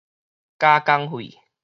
[0.57, 1.37] 加工費